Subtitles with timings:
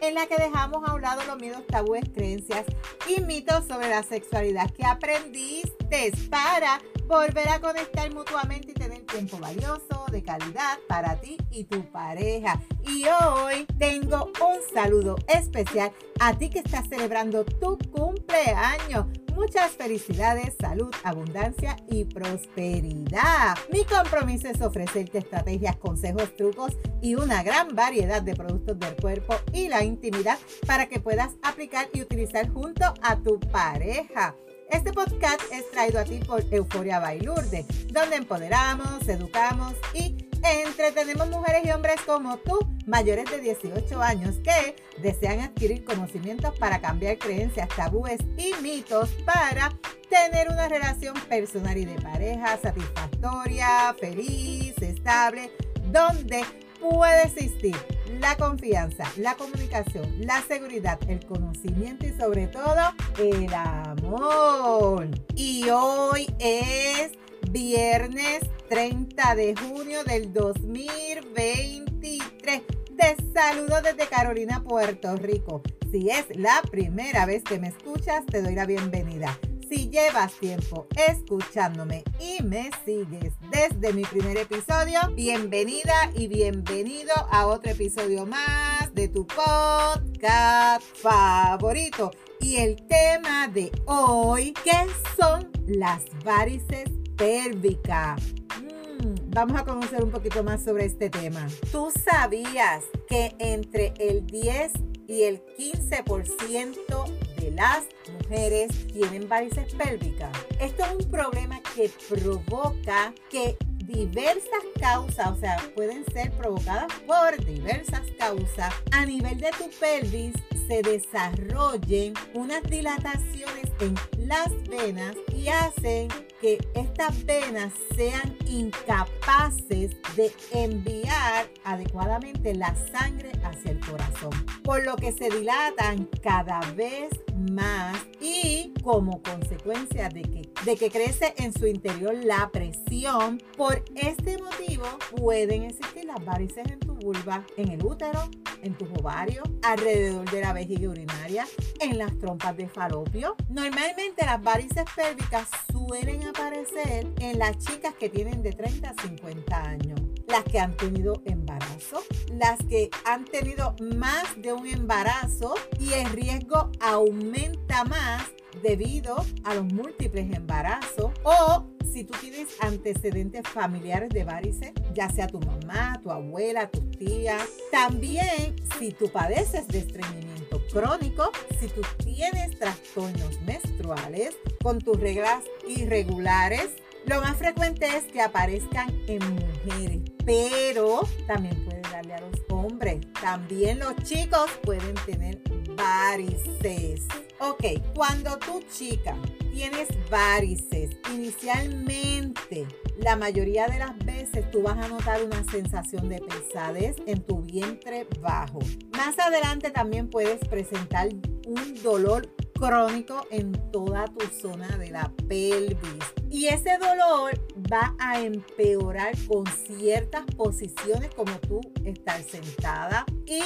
[0.00, 2.64] en la que dejamos a un lado los miedos, tabúes, creencias
[3.08, 9.36] y mitos sobre la sexualidad que aprendiste para volver a conectar mutuamente y tener tiempo
[9.38, 12.60] valioso, de calidad para ti y tu pareja.
[12.86, 19.06] Y hoy tengo un saludo especial a ti que estás celebrando tu cumpleaños.
[19.34, 23.58] Muchas felicidades, salud, abundancia y prosperidad.
[23.72, 29.34] Mi compromiso es ofrecerte estrategias, consejos, trucos y una gran variedad de productos del cuerpo
[29.52, 34.36] y la intimidad para que puedas aplicar y utilizar junto a tu pareja.
[34.70, 41.62] Este podcast es traído a ti por Euforia Bailurde, donde empoderamos, educamos y entretenemos mujeres
[41.64, 47.68] y hombres como tú, mayores de 18 años, que desean adquirir conocimientos para cambiar creencias,
[47.70, 49.76] tabúes y mitos para
[50.08, 55.50] tener una relación personal y de pareja satisfactoria, feliz, estable,
[55.90, 56.44] donde
[56.80, 57.76] puede existir
[58.20, 65.08] la confianza, la comunicación, la seguridad, el conocimiento y sobre todo el amor.
[65.34, 67.12] Y hoy es
[67.50, 72.62] viernes 30 de junio del 2023.
[72.96, 75.62] Te saludo desde Carolina, Puerto Rico.
[75.90, 79.36] Si es la primera vez que me escuchas, te doy la bienvenida.
[79.70, 87.46] Si llevas tiempo escuchándome y me sigues desde mi primer episodio, bienvenida y bienvenido a
[87.46, 92.10] otro episodio más de tu podcast favorito.
[92.40, 98.20] Y el tema de hoy, ¿qué son las varices pélvicas?
[98.60, 101.46] Mm, vamos a conocer un poquito más sobre este tema.
[101.70, 104.72] ¿Tú sabías que entre el 10
[105.06, 107.19] y el 15%
[107.52, 110.30] las mujeres tienen varices pélvicas.
[110.58, 113.56] Esto es un problema que provoca que
[113.90, 120.34] diversas causas, o sea, pueden ser provocadas por diversas causas, a nivel de tu pelvis
[120.68, 123.94] se desarrollen unas dilataciones en
[124.28, 126.08] las venas y hacen
[126.40, 134.30] que estas venas sean incapaces de enviar adecuadamente la sangre hacia el corazón,
[134.62, 137.10] por lo que se dilatan cada vez
[137.52, 143.84] más y como consecuencia de que, de que crece en su interior la presión, por
[143.94, 144.86] este motivo
[145.16, 148.30] pueden existir las varices en tu vulva, en el útero,
[148.62, 151.46] en tus ovarios, alrededor de la vejiga urinaria,
[151.80, 153.36] en las trompas de falopio.
[153.48, 155.48] Normalmente las varices pélvicas
[155.90, 160.76] suelen aparecer en las chicas que tienen de 30 a 50 años las que han
[160.76, 168.22] tenido embarazo, las que han tenido más de un embarazo y el riesgo aumenta más
[168.62, 175.26] debido a los múltiples embarazos o si tú tienes antecedentes familiares de varices, ya sea
[175.26, 177.36] tu mamá, tu abuela, tu tía.
[177.72, 180.29] También si tú padeces de estreñimiento
[180.72, 181.30] crónico,
[181.60, 186.70] si tú tienes trastornos menstruales con tus reglas irregulares,
[187.06, 193.00] lo más frecuente es que aparezcan en mujeres, pero también puede darle a los hombres.
[193.20, 195.40] También los chicos pueden tener
[195.76, 197.06] varices.
[197.40, 199.16] Ok, cuando tu chica
[199.52, 202.66] tienes varices, inicialmente
[202.98, 207.42] la mayoría de las veces tú vas a notar una sensación de pesadez en tu
[207.42, 208.58] vientre bajo.
[208.96, 211.08] Más adelante también puedes presentar
[211.46, 212.28] un dolor
[212.60, 216.04] crónico en toda tu zona de la pelvis.
[216.28, 217.32] Y ese dolor
[217.72, 223.42] va a empeorar con ciertas posiciones como tú estás sentada y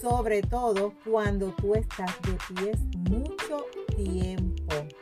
[0.00, 2.78] sobre todo cuando tú estás de pies
[3.10, 4.43] mucho tiempo.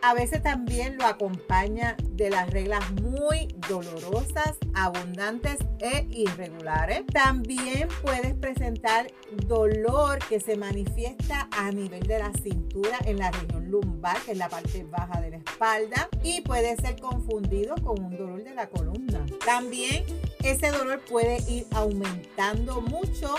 [0.04, 7.06] A veces también lo acompaña de las reglas muy dolorosas, abundantes e irregulares.
[7.06, 9.06] También puedes presentar
[9.46, 14.38] dolor que se manifiesta a nivel de la cintura en la región lumbar, que es
[14.38, 18.68] la parte baja de la espalda, y puede ser confundido con un dolor de la
[18.68, 19.24] columna.
[19.46, 20.04] También
[20.42, 23.36] ese dolor puede ir aumentando mucho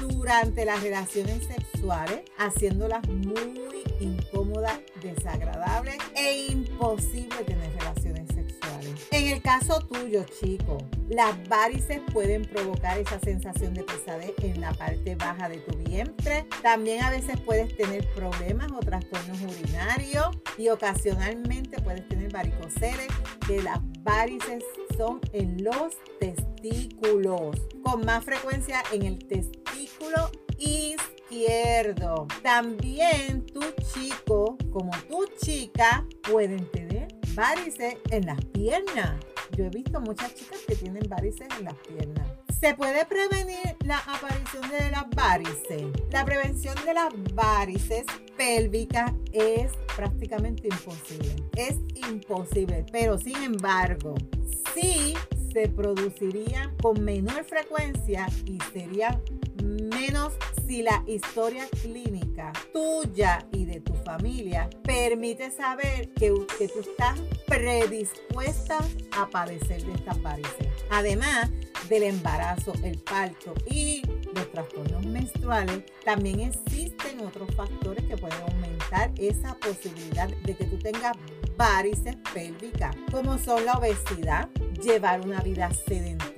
[0.00, 9.06] durante las relaciones sexuales, haciéndolas muy incómodas, desagradables e imposible tener relaciones sexuales.
[9.10, 14.72] En el caso tuyo, chico, las varices pueden provocar esa sensación de pesadez en la
[14.72, 16.46] parte baja de tu vientre.
[16.62, 23.08] También a veces puedes tener problemas o trastornos urinarios y ocasionalmente puedes tener varicoceles,
[23.46, 24.64] que las varices
[24.96, 29.59] son en los testículos, con más frecuencia en el testículo
[30.58, 32.26] izquierdo.
[32.42, 33.60] También tu
[33.92, 39.20] chico como tu chica pueden tener varices en las piernas.
[39.56, 42.26] Yo he visto muchas chicas que tienen varices en las piernas.
[42.60, 45.86] ¿Se puede prevenir la aparición de las varices?
[46.10, 48.04] La prevención de las varices
[48.36, 51.36] pélvicas es prácticamente imposible.
[51.56, 51.76] Es
[52.08, 54.14] imposible, pero sin embargo,
[54.74, 55.14] sí
[55.52, 59.20] se produciría con menor frecuencia y sería
[59.90, 60.32] menos
[60.66, 67.18] si la historia clínica tuya y de tu familia permite saber que, que tú estás
[67.46, 68.78] predispuesta
[69.16, 70.68] a padecer de estas varices.
[70.90, 71.50] Además
[71.88, 74.02] del embarazo, el parto y
[74.34, 80.78] los trastornos menstruales, también existen otros factores que pueden aumentar esa posibilidad de que tú
[80.78, 81.16] tengas
[81.56, 84.48] varices pélvicas, como son la obesidad,
[84.80, 86.29] llevar una vida sedentaria,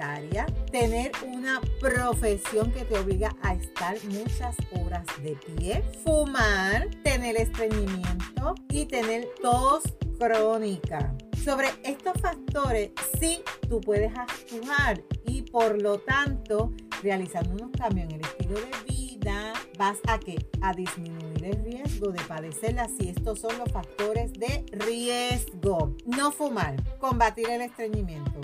[0.70, 8.54] tener una profesión que te obliga a estar muchas horas de pie, fumar, tener estreñimiento
[8.69, 9.82] y tener tos
[10.19, 11.14] crónica.
[11.44, 12.90] Sobre estos factores,
[13.20, 16.72] sí, tú puedes actuar y por lo tanto,
[17.02, 22.10] realizando unos cambios en el estilo de vida, vas a que a disminuir el riesgo
[22.10, 25.96] de padecerla si estos son los factores de riesgo.
[26.06, 28.40] No fumar, combatir el estreñimiento,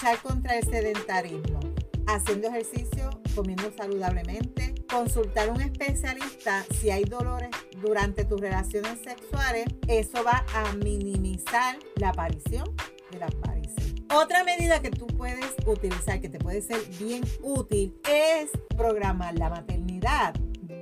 [0.00, 1.60] luchar contra el sedentarismo,
[2.06, 7.50] haciendo ejercicio, comiendo saludablemente, consultar a un especialista si hay dolores
[7.82, 12.64] durante tus relaciones sexuales, eso va a minimizar la aparición
[13.10, 13.94] de las varices.
[14.14, 19.50] Otra medida que tú puedes utilizar, que te puede ser bien útil, es programar la
[19.50, 20.34] maternidad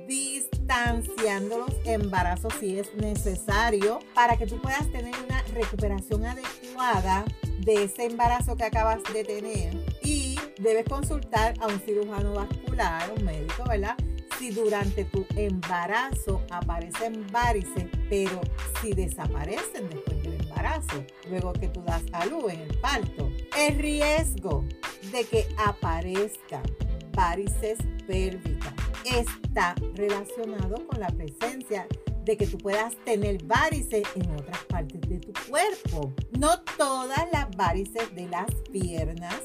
[0.07, 7.25] distanciando los embarazos si es necesario para que tú puedas tener una recuperación adecuada
[7.59, 13.25] de ese embarazo que acabas de tener y debes consultar a un cirujano vascular, un
[13.25, 13.95] médico, ¿verdad?
[14.37, 18.39] Si durante tu embarazo aparecen varices, pero
[18.81, 23.77] si desaparecen después del embarazo, luego que tú das a luz en el parto, el
[23.77, 24.63] riesgo
[25.11, 26.63] de que aparezcan
[27.11, 28.73] varices pélvicas
[29.03, 35.19] está relacionado con la presencia de que tú puedas tener varices en otras partes de
[35.19, 36.13] tu cuerpo.
[36.37, 39.35] No todas las varices de las piernas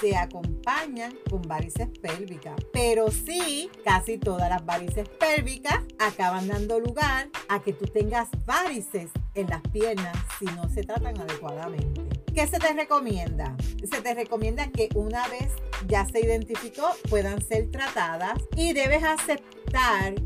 [0.00, 7.28] se acompañan con varices pélvicas, pero sí casi todas las varices pélvicas acaban dando lugar
[7.48, 12.02] a que tú tengas varices en las piernas si no se tratan adecuadamente.
[12.34, 13.56] ¿Qué se te recomienda?
[13.90, 15.52] Se te recomienda que una vez
[15.88, 19.54] ya se identificó puedan ser tratadas y debes aceptar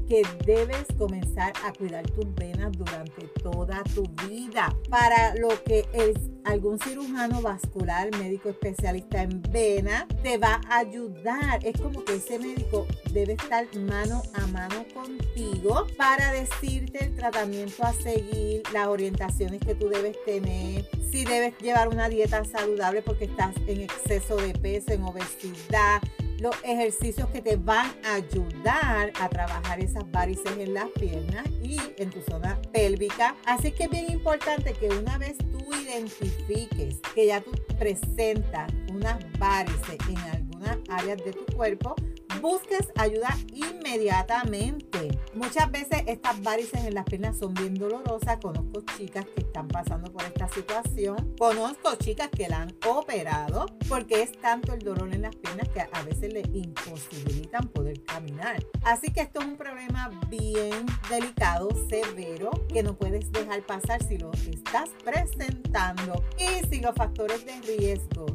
[0.09, 4.75] que debes comenzar a cuidar tus venas durante toda tu vida.
[4.91, 11.65] Para lo que es algún cirujano vascular, médico especialista en vena, te va a ayudar.
[11.65, 17.85] Es como que ese médico debe estar mano a mano contigo para decirte el tratamiento
[17.85, 23.25] a seguir, las orientaciones que tú debes tener, si debes llevar una dieta saludable porque
[23.25, 26.01] estás en exceso de peso, en obesidad,
[26.41, 31.79] los ejercicios que te van a ayudar a trabajar esas varices en las piernas y
[31.97, 33.35] en tu zona pélvica.
[33.45, 39.19] Así que es bien importante que una vez tú identifiques que ya tú presentas unas
[39.39, 41.97] varices en algunas áreas de tu cuerpo,
[42.41, 45.19] busques ayuda inmediatamente.
[45.35, 48.39] Muchas veces estas varices en las piernas son bien dolorosas.
[48.41, 51.35] Conozco chicas que están pasando por esta situación.
[51.39, 55.81] Conozco chicas que la han operado porque es tanto el dolor en las piernas que
[55.81, 58.65] a veces le imposibilitan poder caminar.
[58.85, 64.19] Así que esto es un problema bien delicado, severo, que no puedes dejar pasar si
[64.19, 68.27] lo estás presentando y si los factores de riesgo